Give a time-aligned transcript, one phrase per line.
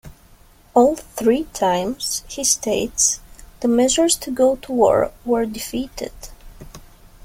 [0.73, 3.19] All three times, he states,
[3.59, 6.11] the measures to go to war were defeated.